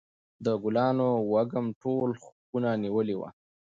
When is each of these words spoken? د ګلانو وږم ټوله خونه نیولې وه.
د 0.45 0.47
ګلانو 0.63 1.09
وږم 1.31 1.65
ټوله 1.81 2.15
خونه 2.45 2.69
نیولې 2.83 3.15
وه. 3.19 3.29